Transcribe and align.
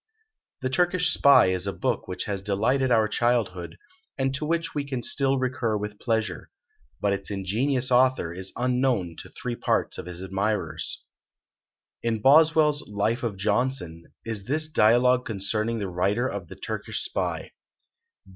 The 0.63 0.69
"Turkish 0.71 1.13
Spy" 1.13 1.51
is 1.51 1.67
a 1.67 1.71
book 1.71 2.07
which 2.07 2.23
has 2.23 2.41
delighted 2.41 2.89
our 2.91 3.07
childhood, 3.07 3.77
and 4.17 4.33
to 4.33 4.45
which 4.47 4.73
we 4.73 4.83
can 4.83 5.03
still 5.03 5.37
recur 5.37 5.77
with 5.77 5.99
pleasure. 5.99 6.49
But 6.99 7.13
its 7.13 7.29
ingenious 7.29 7.91
author 7.91 8.33
is 8.33 8.51
unknown 8.55 9.13
to 9.19 9.29
three 9.29 9.55
parts 9.55 9.99
of 9.99 10.07
his 10.07 10.23
admirers. 10.23 11.03
In 12.01 12.19
Boswell's 12.19 12.81
"Life 12.87 13.21
of 13.21 13.37
Johnson" 13.37 14.05
is 14.25 14.45
this 14.45 14.67
dialogue 14.67 15.23
concerning 15.23 15.77
the 15.77 15.87
writer 15.87 16.27
of 16.27 16.47
the 16.47 16.55
"Turkish 16.55 17.03
Spy." 17.03 17.51